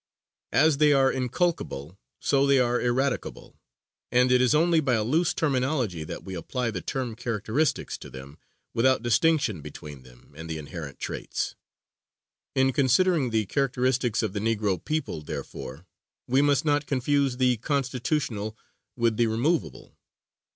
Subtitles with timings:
[0.55, 3.59] As they are inculcable, so they are eradicable;
[4.11, 8.09] and it is only by a loose terminology that we apply the term characteristics to
[8.09, 8.39] them
[8.73, 11.53] without distinction between them and the inherent traits.
[12.55, 15.85] In considering the characteristics of the Negro people, therefore,
[16.27, 18.57] we must not confuse the constitutional
[18.97, 19.99] with the removable.